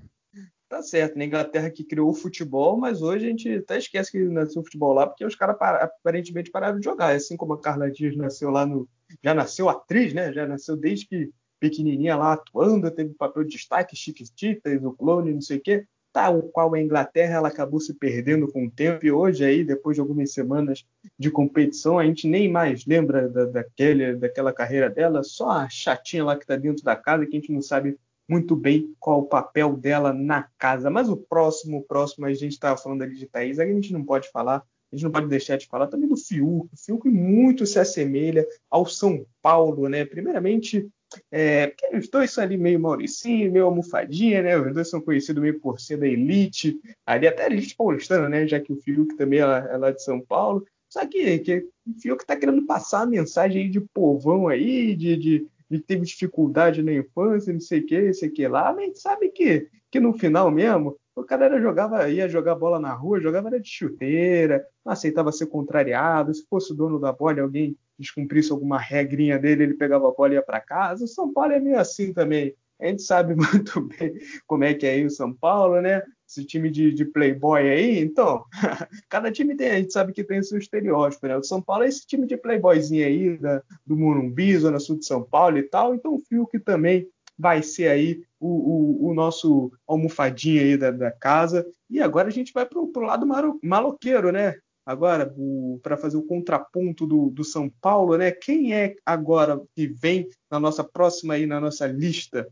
[0.69, 4.19] Tá certo, na Inglaterra que criou o futebol, mas hoje a gente até esquece que
[4.25, 7.15] nasceu o futebol lá, porque os caras aparentemente pararam de jogar.
[7.15, 8.89] Assim como a Carla Dias nasceu lá no.
[9.23, 10.33] Já nasceu atriz, né?
[10.33, 11.31] Já nasceu desde que
[11.64, 16.42] pequenininha lá atuando, teve papel de destaque, Chiquititas, o clone, não sei o quê, tal
[16.42, 20.00] qual a Inglaterra, ela acabou se perdendo com o tempo, e hoje aí, depois de
[20.00, 20.85] algumas semanas
[21.18, 26.24] de competição, a gente nem mais lembra da, daquele, daquela carreira dela, só a chatinha
[26.24, 27.98] lá que está dentro da casa, que a gente não sabe
[28.29, 30.90] muito bem qual o papel dela na casa.
[30.90, 34.05] Mas o próximo, o próximo, a gente estava falando ali de Thaís, a gente não
[34.05, 36.68] pode falar, a gente não pode deixar de falar também do Fiuk.
[36.72, 40.05] O Fiuk muito se assemelha ao São Paulo, né?
[40.05, 40.88] Primeiramente,
[41.31, 44.59] é, os dois são ali meio Mauricinho, meio almofadinha, né?
[44.59, 48.46] Os dois são conhecidos meio por ser da elite, ali até elite paulistana, né?
[48.46, 50.66] Já que o Fiuk também é lá, é lá de São Paulo.
[50.88, 55.16] Só que, que o Fiuk tá querendo passar a mensagem aí de povão aí, de,
[55.16, 58.72] de, de teve dificuldade na infância, não sei o que, não sei o que lá,
[58.72, 62.79] mas a gente sabe que, que no final mesmo, o cara jogava, ia jogar bola
[62.79, 67.12] na rua, jogava era de chuteira, não aceitava ser contrariado, se fosse o dono da
[67.12, 71.04] bola, alguém descumprisse alguma regrinha dele, ele pegava a bola e ia para casa.
[71.04, 72.54] O São Paulo é meio assim também.
[72.80, 74.14] A gente sabe muito bem
[74.46, 76.02] como é que é aí o São Paulo, né?
[76.28, 77.98] Esse time de, de playboy aí.
[78.00, 78.44] Então,
[79.09, 81.37] cada time tem, a gente sabe que tem seu estereótipo, né?
[81.37, 85.07] O São Paulo é esse time de playboyzinho aí, da, do Morumbi, Zona Sul de
[85.07, 85.94] São Paulo e tal.
[85.94, 91.11] Então, o Fiuk também vai ser aí o, o, o nosso almofadinho aí da, da,
[91.11, 91.66] casa.
[91.90, 93.26] E agora a gente vai para o lado
[93.62, 94.54] maloqueiro, né?
[94.87, 95.35] Agora,
[95.83, 98.31] para fazer o contraponto do, do São Paulo, né?
[98.31, 102.47] Quem é agora que vem na nossa próxima aí, na nossa lista?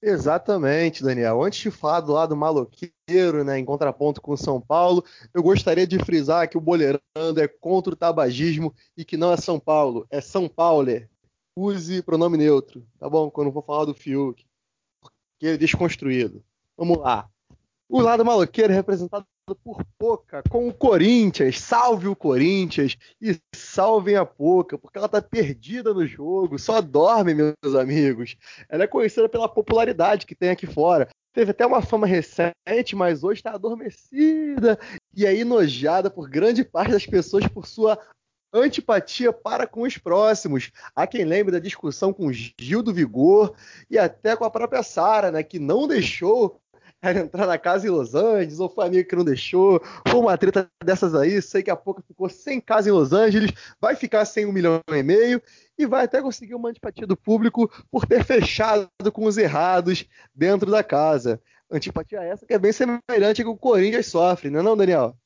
[0.00, 1.42] Exatamente, Daniel.
[1.42, 5.86] Antes de falar do lado maloqueiro, né, em contraponto com o São Paulo, eu gostaria
[5.86, 10.04] de frisar que o Boleirando é contra o tabagismo e que não é São Paulo,
[10.10, 10.90] é São Paulo
[11.56, 13.30] use pronome neutro, tá bom?
[13.30, 14.44] Quando for falar do Fiuk,
[15.00, 16.44] porque ele é desconstruído.
[16.76, 17.28] Vamos lá.
[17.88, 19.26] O lado maloqueiro é representado
[19.64, 21.60] por Poca, com o Corinthians.
[21.60, 27.34] Salve o Corinthians e salvem a Poca, porque ela tá perdida no jogo, só dorme,
[27.34, 28.36] meus amigos.
[28.68, 31.08] Ela é conhecida pela popularidade que tem aqui fora.
[31.34, 34.78] Teve até uma fama recente, mas hoje está adormecida
[35.16, 37.98] e é enojada por grande parte das pessoas por sua
[38.52, 40.70] antipatia para com os próximos.
[40.94, 43.54] Há quem lembre da discussão com Gil do Vigor
[43.90, 46.60] e até com a própria Sara, né, que não deixou
[47.10, 51.14] entrar na casa em Los Angeles, ou amigo que não deixou, foi uma treta dessas
[51.14, 54.52] aí, sei que a pouco ficou sem casa em Los Angeles, vai ficar sem um
[54.52, 55.42] milhão e meio
[55.76, 60.70] e vai até conseguir uma antipatia do público por ter fechado com os errados dentro
[60.70, 61.40] da casa.
[61.70, 65.16] Antipatia essa que é bem semelhante com o Corinthians sofre, não é não, Daniel?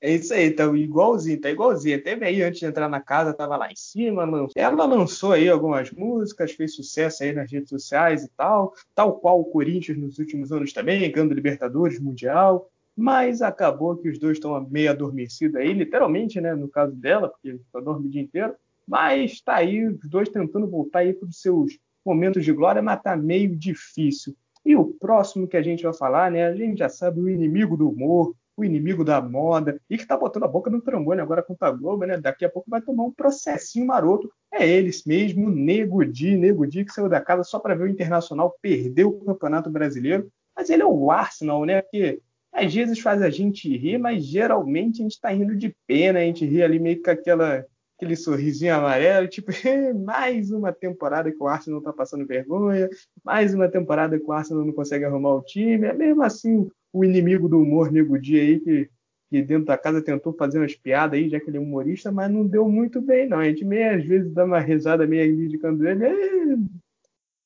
[0.00, 2.02] É isso aí, então igualzinho, tá igualzinho.
[2.02, 4.52] Teve aí antes de entrar na casa, tava lá em cima, lançou.
[4.56, 9.40] ela lançou aí algumas músicas, fez sucesso aí nas redes sociais e tal, tal qual
[9.40, 14.60] o Corinthians nos últimos anos também, ganhando Libertadores, Mundial, mas acabou que os dois estão
[14.70, 18.54] meio adormecidos aí, literalmente, né, no caso dela, porque só dorme o dia inteiro,
[18.86, 23.02] mas tá aí os dois tentando voltar aí para os seus momentos de glória, mas
[23.02, 24.36] tá meio difícil.
[24.64, 27.76] E o próximo que a gente vai falar, né, a gente já sabe o inimigo
[27.76, 31.42] do humor, o inimigo da moda, e que tá botando a boca no trombone agora
[31.42, 32.18] com a Globo, né?
[32.18, 34.30] Daqui a pouco vai tomar um processinho maroto.
[34.52, 37.88] É eles mesmo, Nego Di, Nego Di, que saiu da casa só para ver o
[37.88, 40.30] Internacional perder o Campeonato Brasileiro.
[40.56, 41.82] Mas ele é o Arsenal, né?
[41.82, 42.20] Porque
[42.52, 46.22] às vezes faz a gente rir, mas geralmente a gente tá rindo de pena, a
[46.22, 49.52] gente ri ali meio com aquela aquele sorrisinho amarelo, tipo,
[50.04, 52.88] mais uma temporada que o Arsenal tá passando vergonha,
[53.22, 57.04] mais uma temporada que o Arsenal não consegue arrumar o time, é mesmo assim o
[57.04, 58.88] inimigo do humor Nego Dia aí, que,
[59.28, 62.30] que dentro da casa tentou fazer umas piadas aí, já que ele é humorista, mas
[62.30, 63.40] não deu muito bem, não.
[63.40, 66.04] A gente meio às vezes dá uma risada meio indicando ele.
[66.04, 66.56] É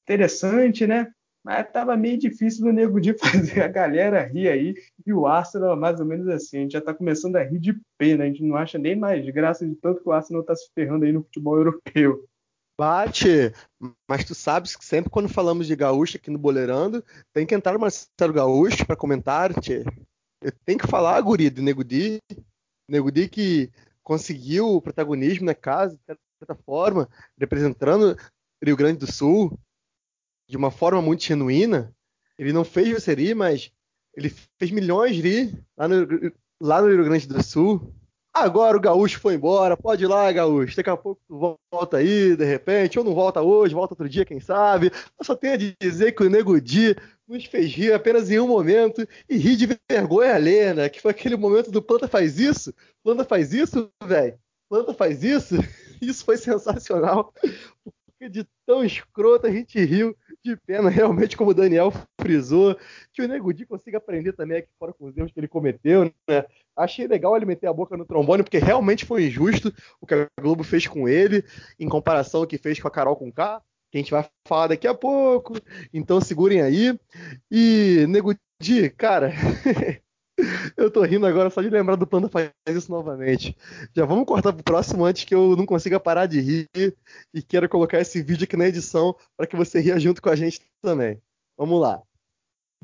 [0.05, 1.11] interessante, né?
[1.43, 4.75] Mas tava meio difícil do Nego Dia fazer a galera rir aí.
[5.07, 7.75] E o Arsenal, mais ou menos assim, a gente já tá começando a rir de
[7.97, 8.25] pena.
[8.25, 11.07] A gente não acha nem mais graça de tanto que o Arsenal tá se ferrando
[11.07, 12.23] aí no futebol europeu.
[12.79, 13.53] Bate,
[14.09, 17.77] mas tu sabes que sempre quando falamos de gaúcho aqui no Boleirando, tem que entrar
[17.77, 19.83] o Marcelo Gaúcho para comentar, tchê.
[20.65, 22.21] Tem que falar, guri, do Nego Di.
[22.89, 23.73] Nego Di que
[24.05, 28.17] conseguiu o protagonismo na casa, de certa forma, representando
[28.63, 29.59] Rio Grande do Sul
[30.49, 31.93] de uma forma muito genuína.
[32.39, 33.73] Ele não fez você rir, mas
[34.15, 36.07] ele fez milhões rir lá no,
[36.61, 37.93] lá no Rio Grande do Sul.
[38.43, 40.77] Agora o Gaúcho foi embora, pode ir lá, Gaúcho.
[40.77, 44.25] Daqui a pouco tu volta aí, de repente, ou não volta hoje, volta outro dia,
[44.25, 44.93] quem sabe.
[45.19, 46.97] Eu só tenho a dizer que o Nego Di
[47.27, 50.89] nos fez rir apenas em um momento e rir de vergonha alheia, né?
[50.89, 52.73] Que foi aquele momento do Planta faz isso,
[53.03, 54.39] Planta faz isso, velho.
[54.69, 55.57] Planta faz isso.
[56.01, 57.35] Isso foi sensacional.
[57.83, 60.17] Porque de tão escroto a gente riu
[60.49, 62.77] de pena, realmente, como o Daniel frisou,
[63.13, 66.05] que o Nego Di consiga aprender também aqui fora com os erros que ele cometeu,
[66.29, 66.45] né?
[66.77, 70.29] Achei legal ele meter a boca no trombone, porque realmente foi injusto o que a
[70.41, 71.45] Globo fez com ele,
[71.79, 74.69] em comparação ao que fez com a Carol com K, que a gente vai falar
[74.69, 75.55] daqui a pouco.
[75.93, 76.99] Então segurem aí.
[77.51, 79.33] E Nego Di, cara,
[80.77, 83.57] Eu tô rindo agora só de lembrar do Panda faz isso novamente.
[83.95, 86.69] Já vamos cortar pro próximo antes que eu não consiga parar de rir
[87.35, 90.37] e quero colocar esse vídeo aqui na edição para que você ria junto com a
[90.37, 91.21] gente também.
[91.57, 92.03] Vamos lá.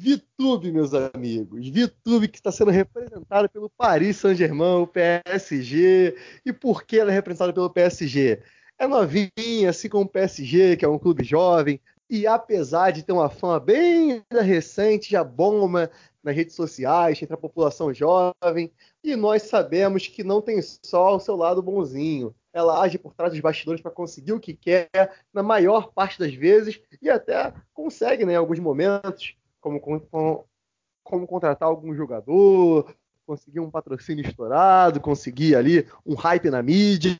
[0.00, 1.68] VTube, meus amigos.
[1.68, 6.16] VTube que está sendo representada pelo Paris Saint-Germain, o PSG.
[6.44, 8.42] E por que ela é representada pelo PSG?
[8.76, 13.12] É novinha, assim como o PSG, que é um clube jovem, e apesar de ter
[13.12, 15.90] uma fama bem recente, já bomba
[16.22, 21.20] nas redes sociais, entre a população jovem, e nós sabemos que não tem só o
[21.20, 22.34] seu lado bonzinho.
[22.52, 24.88] Ela age por trás dos bastidores para conseguir o que quer,
[25.32, 30.46] na maior parte das vezes, e até consegue, né, em alguns momentos, como, como,
[31.02, 32.94] como contratar algum jogador,
[33.26, 37.18] conseguir um patrocínio estourado, conseguir ali um hype na mídia.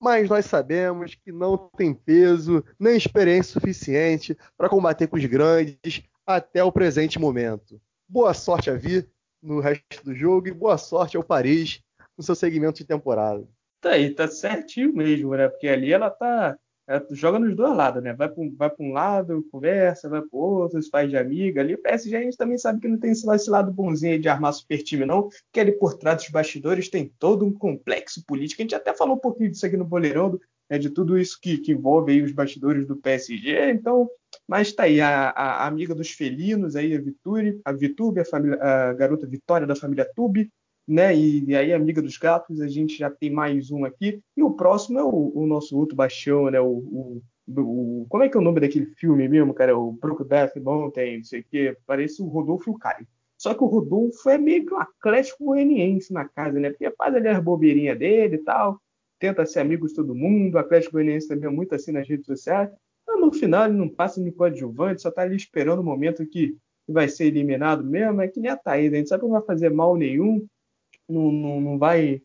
[0.00, 6.02] Mas nós sabemos que não tem peso nem experiência suficiente para combater com os grandes
[6.26, 7.80] até o presente momento.
[8.08, 9.08] Boa sorte a Vi
[9.42, 11.82] no resto do jogo e boa sorte ao Paris
[12.16, 13.46] no seu segmento de temporada.
[13.80, 15.48] Tá aí, tá certinho mesmo, né?
[15.48, 16.58] Porque ali ela tá.
[16.86, 18.12] Ela joga nos dois lados, né?
[18.12, 21.60] Vai para um, vai um lado, conversa, vai para outro, se faz de amiga.
[21.60, 24.52] Ali o PSG a gente também sabe que não tem esse lado bonzinho de armar
[24.52, 25.28] super time, não.
[25.52, 28.62] Que ali por trás dos bastidores tem todo um complexo político.
[28.62, 30.38] A gente até falou um pouquinho disso aqui no Boleirão,
[30.70, 33.70] né, de tudo isso que, que envolve os bastidores do PSG.
[33.70, 34.08] Então,
[34.46, 38.92] mas tá aí, a, a amiga dos felinos aí, a Vitube, a Vitube, a, a
[38.92, 40.50] garota Vitória da família Tube,
[40.86, 41.14] né?
[41.14, 44.20] E, e, aí, amiga dos gatos, a gente já tem mais um aqui.
[44.36, 46.60] E o próximo é o, o nosso outro bastião, né?
[46.60, 49.76] O, o, o, como é que é o nome daquele filme mesmo, cara?
[49.76, 51.76] O Brokeback Mountain, não sei o quê.
[51.86, 53.06] Parece o Rodolfo e o Caio.
[53.36, 56.70] Só que o Rodolfo é meio que um atlético goianiense na casa, né?
[56.70, 58.80] Porque faz ali as bobeirinhas dele e tal,
[59.18, 60.54] tenta ser amigo de todo mundo.
[60.54, 62.70] O Atlético Goianiense também é muito assim nas redes sociais.
[63.06, 66.56] Mas no final ele não passa nem coadjuvante, só tá ali esperando o momento que,
[66.88, 68.20] vai ser eliminado mesmo.
[68.20, 70.46] É que nem a Thaís, a gente sabe que não vai fazer mal nenhum,
[71.08, 72.22] não, não, não vai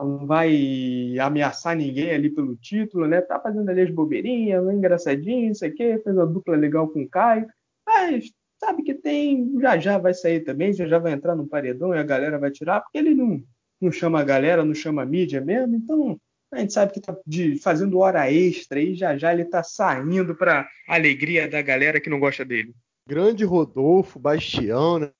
[0.00, 3.20] não vai ameaçar ninguém ali pelo título, né?
[3.20, 7.46] Tá fazendo ali as bobeirinhas, engraçadinho, isso aqui, fez uma dupla legal com o Caio,
[7.86, 11.94] mas sabe que tem, já já vai sair também, já já vai entrar no paredão
[11.94, 13.42] e a galera vai tirar, porque ele não,
[13.80, 16.18] não chama a galera, não chama a mídia mesmo, então
[16.52, 20.34] a gente sabe que tá de, fazendo hora extra e já já ele tá saindo
[20.34, 22.74] para alegria da galera que não gosta dele.
[23.06, 25.10] Grande Rodolfo, Bastião, né?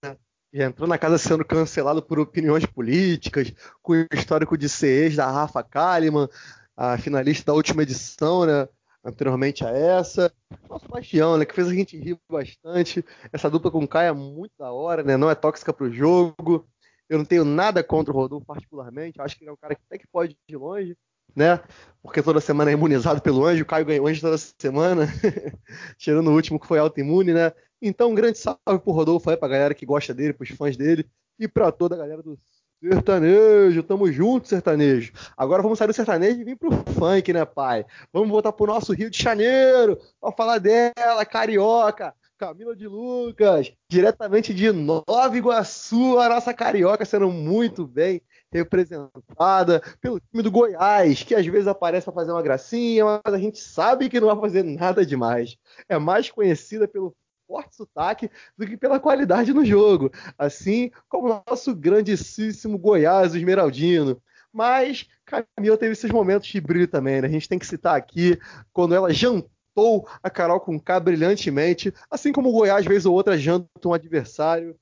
[0.55, 5.29] Já entrou na casa sendo cancelado por opiniões políticas, com o histórico de ex da
[5.29, 6.29] Rafa Kalimann,
[6.77, 8.69] a finalista da última edição, né?
[9.05, 10.33] Anteriormente a essa.
[10.71, 11.45] Nosso Bastião, né?
[11.45, 13.05] Que fez a gente rir bastante.
[13.33, 15.17] Essa dupla com o Caio é muito da hora, né?
[15.17, 16.65] Não é tóxica pro jogo.
[17.09, 19.21] Eu não tenho nada contra o Rodolfo particularmente.
[19.21, 20.97] Acho que ele é um cara que até que pode ir de longe
[21.35, 21.61] né?
[22.03, 25.09] Porque toda semana é imunizado pelo anjo, o Caio ganhou anjo toda semana,
[25.97, 27.53] tirando o último que foi autoimune, né?
[27.81, 31.07] Então, um grande salve pro Rodolfo aí, pra galera que gosta dele, pros fãs dele
[31.39, 32.39] e pra toda a galera do
[32.83, 33.83] sertanejo.
[33.83, 35.13] Tamo junto, sertanejo.
[35.37, 37.85] Agora vamos sair do sertanejo e vir pro funk, né, pai?
[38.13, 42.15] Vamos voltar pro nosso Rio de Janeiro pra falar dela, carioca.
[42.37, 48.21] Camila de Lucas, diretamente de Nova Iguaçu, a nossa carioca sendo muito bem
[48.59, 53.39] representada pelo time do Goiás, que às vezes aparece para fazer uma gracinha, mas a
[53.39, 55.57] gente sabe que não vai fazer nada demais.
[55.89, 57.15] É mais conhecida pelo
[57.47, 63.37] forte sotaque do que pela qualidade no jogo, assim como o nosso grandíssimo Goiás, o
[63.37, 64.21] Esmeraldino.
[64.53, 67.27] Mas Camila teve esses momentos de brilho também, né?
[67.27, 68.39] A gente tem que citar aqui
[68.73, 73.37] quando ela jantou a Carol com K brilhantemente, assim como o Goiás, vez ou outra,
[73.37, 74.77] janta um adversário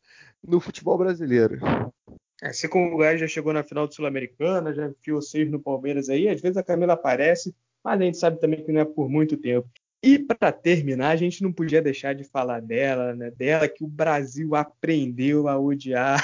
[0.45, 1.59] no futebol brasileiro.
[2.43, 5.61] É, assim como o Goiás já chegou na final do Sul-Americana, já enfiou seis no
[5.61, 8.85] Palmeiras aí, às vezes a Camila aparece, mas a gente sabe também que não é
[8.85, 9.69] por muito tempo.
[10.03, 13.31] E para terminar, a gente não podia deixar de falar dela, né?
[13.31, 16.19] Dela que o Brasil aprendeu a odiar,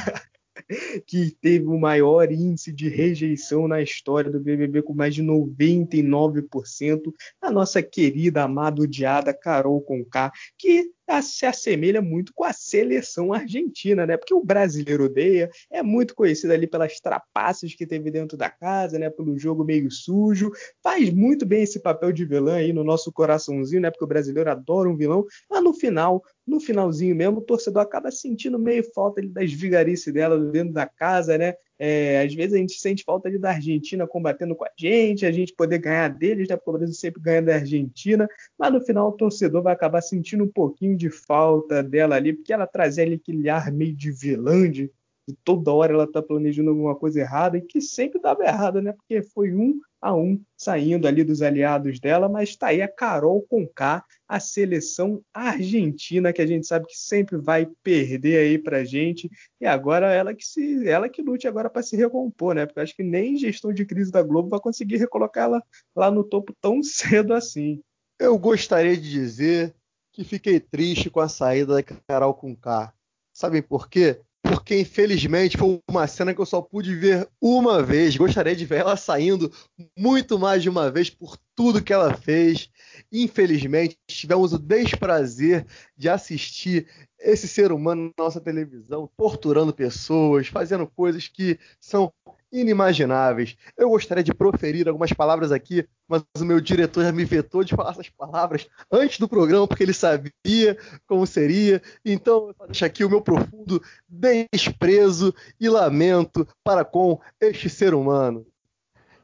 [1.07, 7.15] que teve o maior índice de rejeição na história do BBB com mais de 99%,
[7.41, 10.91] a nossa querida, amada, odiada Carol Conká, que
[11.23, 14.17] se assemelha muito com a seleção argentina, né?
[14.17, 18.99] Porque o brasileiro odeia, é muito conhecido ali pelas trapaças que teve dentro da casa,
[18.99, 19.09] né?
[19.09, 20.51] Pelo jogo meio sujo,
[20.83, 23.91] faz muito bem esse papel de vilã aí no nosso coraçãozinho, né?
[23.91, 28.11] Porque o brasileiro adora um vilão, mas no final, no finalzinho mesmo, o torcedor acaba
[28.11, 31.55] sentindo meio falta das vigarices dela dentro da casa, né?
[31.79, 35.31] É, às vezes a gente sente falta ali da Argentina combatendo com a gente, a
[35.31, 36.57] gente poder ganhar deles, né?
[36.57, 40.43] Porque o Brasil sempre ganha da Argentina, mas no final o torcedor vai acabar sentindo
[40.45, 44.69] um pouquinho de falta dela ali, porque ela trazia ali aquele ar meio de vilã,
[44.71, 44.91] de
[45.29, 48.93] e toda hora ela tá planejando alguma coisa errada e que sempre dava errado, né?
[48.93, 53.43] Porque foi um a um saindo ali dos aliados dela, mas tá aí a Carol
[53.43, 59.29] Conká, a seleção argentina que a gente sabe que sempre vai perder aí pra gente
[59.61, 62.65] e agora ela que se ela que lute agora para se recompor, né?
[62.65, 65.63] Porque acho que nem gestão de crise da Globo vai conseguir recolocar ela
[65.95, 67.83] lá no topo tão cedo assim.
[68.19, 69.75] Eu gostaria de dizer
[70.13, 72.93] que fiquei triste com a saída da Carol Conká.
[73.33, 74.21] Sabem por quê?
[74.49, 78.17] Porque infelizmente foi uma cena que eu só pude ver uma vez.
[78.17, 79.53] Gostaria de ver ela saindo
[79.97, 82.71] muito mais de uma vez por tudo que ela fez.
[83.13, 90.87] Infelizmente, tivemos o desprazer de assistir esse ser humano na nossa televisão, torturando pessoas, fazendo
[90.87, 92.13] coisas que são
[92.53, 93.57] inimagináveis.
[93.77, 97.75] Eu gostaria de proferir algumas palavras aqui, mas o meu diretor já me vetou de
[97.75, 101.83] falar essas palavras antes do programa, porque ele sabia como seria.
[102.05, 108.47] Então, eu deixo aqui o meu profundo desprezo e lamento para com este ser humano.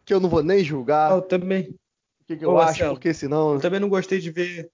[0.04, 1.12] que eu não vou nem julgar.
[1.12, 1.70] Eu também.
[2.20, 3.54] O que, que eu Ô, acho, Marcelo, porque senão.
[3.54, 4.70] Eu também não gostei de ver.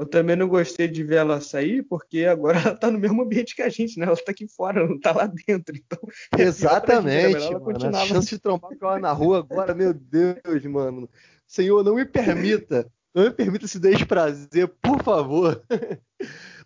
[0.00, 3.54] Eu também não gostei de ver ela sair, porque agora ela tá no mesmo ambiente
[3.54, 4.06] que a gente, né?
[4.06, 5.76] Ela tá aqui fora, não tá lá dentro.
[5.76, 5.98] Então,
[6.38, 7.38] é Exatamente.
[7.38, 7.58] Gente, né?
[7.58, 11.06] mano, a chance de trombar com ela na rua agora, meu Deus, mano.
[11.46, 12.90] Senhor, não me permita.
[13.14, 15.62] Não me permita esse desprazer, por favor.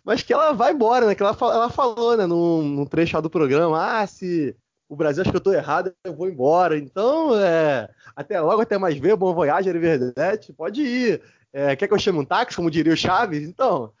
[0.01, 1.13] Mas que ela vai embora, né?
[1.13, 4.55] Que ela, ela falou, né, num, num trecho do programa, ah, se
[4.87, 6.77] o Brasil acha que eu tô errado, eu vou embora.
[6.77, 11.21] Então, é, até logo, até mais ver, bom voyage, verdade, pode ir.
[11.57, 13.47] É, quer que eu chame um táxi, como diria o Chaves?
[13.47, 13.93] Então,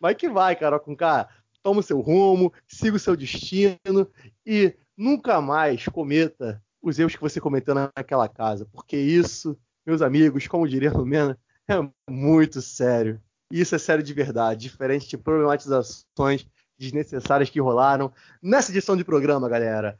[0.00, 1.28] vai que vai, Carol com K.
[1.62, 4.10] Toma o seu rumo, siga o seu destino
[4.44, 10.48] e nunca mais cometa os erros que você cometeu naquela casa, porque isso, meus amigos,
[10.48, 11.38] como diria a Lumena,
[11.68, 11.74] é
[12.10, 13.22] muito sério.
[13.52, 16.44] Isso é sério de verdade, diferente de problematizações
[16.76, 19.96] desnecessárias que rolaram nessa edição de programa, galera.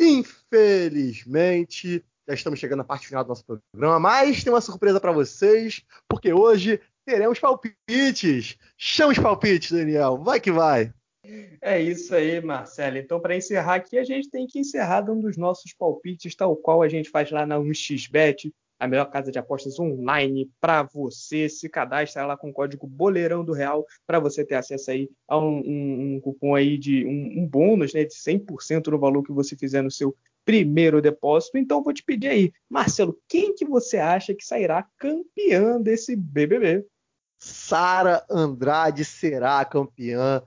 [0.00, 5.12] Infelizmente, já estamos chegando à parte final do nosso programa, mas tem uma surpresa para
[5.12, 8.58] vocês, porque hoje teremos palpites.
[8.76, 10.18] Chama os palpites, Daniel.
[10.18, 10.92] Vai que vai.
[11.62, 12.98] É isso aí, Marcelo.
[12.98, 16.82] Então, para encerrar aqui, a gente tem que encerrar dando os nossos palpites, tal qual
[16.82, 21.48] a gente faz lá na 1xBet, a melhor casa de apostas online para você.
[21.48, 25.38] Se cadastra lá com o código Boleirão do Real para você ter acesso aí a
[25.38, 29.32] um, um, um cupom aí de um, um, bônus né, de 100% no valor que
[29.32, 30.14] você fizer no seu
[30.48, 31.58] primeiro depósito.
[31.58, 36.86] Então vou te pedir aí, Marcelo, quem que você acha que sairá campeã desse BBB?
[37.38, 40.42] Sara Andrade será campeã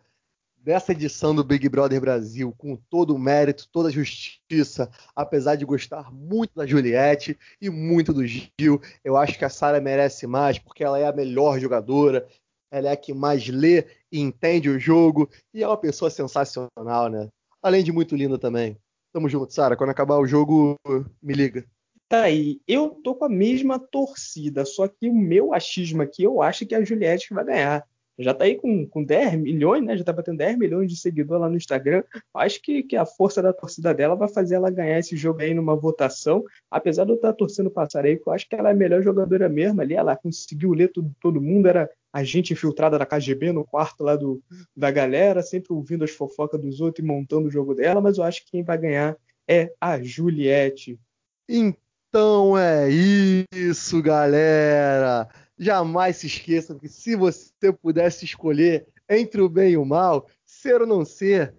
[0.57, 5.65] dessa edição do Big Brother Brasil com todo o mérito, toda a justiça, apesar de
[5.65, 10.57] gostar muito da Juliette e muito do Gil, eu acho que a Sara merece mais
[10.57, 12.27] porque ela é a melhor jogadora,
[12.71, 17.07] ela é a que mais lê e entende o jogo e é uma pessoa sensacional,
[17.07, 17.27] né?
[17.61, 18.75] Além de muito linda também.
[19.13, 19.75] Tamo junto, Sara.
[19.75, 20.77] Quando acabar o jogo,
[21.21, 21.65] me liga.
[22.07, 22.61] Tá aí.
[22.67, 26.75] Eu tô com a mesma torcida, só que o meu achismo aqui, eu acho que
[26.75, 27.87] é a Juliette vai ganhar
[28.21, 29.95] já está aí com, com 10 milhões, né?
[29.95, 32.03] Já está batendo 10 milhões de seguidores lá no Instagram.
[32.33, 35.53] Acho que, que a força da torcida dela vai fazer ela ganhar esse jogo aí
[35.53, 36.43] numa votação.
[36.69, 39.81] Apesar de eu estar torcendo passareio, eu acho que ela é a melhor jogadora mesmo
[39.81, 39.93] ali.
[39.93, 44.41] Ela conseguiu ler tudo, todo mundo, era agente infiltrada da KGB no quarto lá do,
[44.75, 48.23] da galera, sempre ouvindo as fofocas dos outros e montando o jogo dela, mas eu
[48.23, 49.15] acho que quem vai ganhar
[49.47, 50.99] é a Juliette.
[51.47, 55.29] Então é isso, galera
[55.61, 60.81] jamais se esqueçam que se você pudesse escolher entre o bem e o mal, ser
[60.81, 61.53] ou não ser,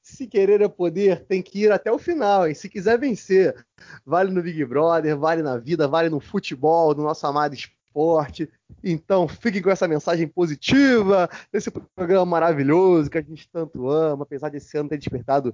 [0.00, 2.54] se querer é poder, tem que ir até o final, hein?
[2.54, 3.54] Se quiser vencer,
[4.06, 8.48] vale no Big Brother, vale na vida, vale no futebol, no nosso amado esporte.
[8.82, 14.50] Então, fiquem com essa mensagem positiva, desse programa maravilhoso que a gente tanto ama, apesar
[14.50, 15.52] desse ano ter despertado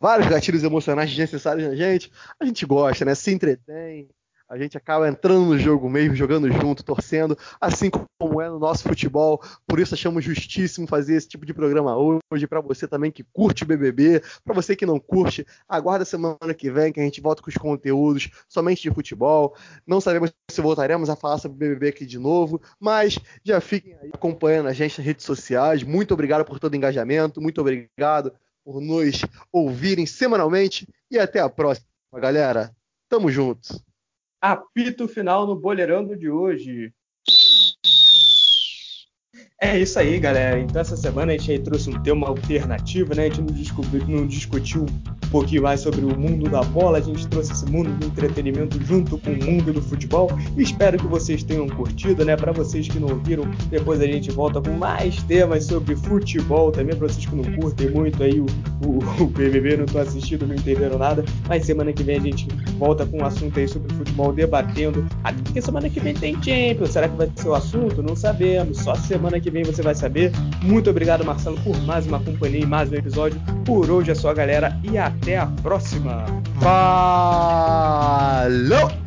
[0.00, 2.10] vários gatilhos emocionais desnecessários na gente.
[2.40, 3.14] A gente gosta, né?
[3.14, 4.08] Se entretém,
[4.48, 8.82] a gente acaba entrando no jogo mesmo, jogando junto, torcendo, assim como é no nosso
[8.82, 9.42] futebol.
[9.66, 13.64] Por isso achamos justíssimo fazer esse tipo de programa hoje para você também que curte
[13.64, 17.48] BBB, para você que não curte, aguarda semana que vem que a gente volta com
[17.48, 19.54] os conteúdos somente de futebol.
[19.86, 24.10] Não sabemos se voltaremos a falar sobre BBB aqui de novo, mas já fiquem aí
[24.12, 25.82] acompanhando a gente nas redes sociais.
[25.82, 28.32] Muito obrigado por todo o engajamento, muito obrigado
[28.64, 32.74] por nos ouvirem semanalmente e até a próxima, galera.
[33.08, 33.82] Tamo junto
[34.42, 36.92] apito final no Boleirando de hoje.
[39.64, 40.58] É isso aí, galera.
[40.58, 43.26] Então essa semana a gente trouxe um tema alternativo, né?
[43.26, 47.28] A gente não, não discutiu um pouquinho mais sobre o mundo da bola, a gente
[47.28, 50.28] trouxe esse mundo do entretenimento junto com o mundo do futebol.
[50.58, 52.34] Espero que vocês tenham curtido, né?
[52.34, 56.96] Para vocês que não ouviram, depois a gente volta com mais temas sobre futebol também,
[56.96, 58.46] para vocês que não curtem muito aí o,
[58.84, 61.24] o, o BBB, não estão assistindo, não entenderam nada.
[61.48, 62.48] Mas semana que vem a gente
[62.80, 65.06] volta com um assunto aí sobre futebol, debatendo.
[65.22, 66.90] Até porque semana que vem tem Champions.
[66.90, 68.02] Será que vai ser o assunto?
[68.02, 68.78] Não sabemos.
[68.78, 70.32] Só semana que vem você vai saber.
[70.62, 73.40] Muito obrigado, Marcelo, por mais uma companhia e mais um episódio.
[73.64, 76.26] Por hoje é só, galera, e até a próxima.
[76.60, 79.01] Falou!